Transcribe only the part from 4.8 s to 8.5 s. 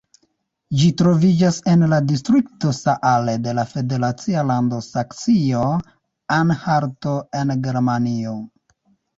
Saksio-Anhalto en Germanio.